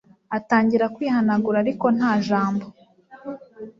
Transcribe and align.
atangira 0.37 0.85
kwihanagura 0.95 1.57
ariko 1.63 1.85
ntajambo 1.97 2.65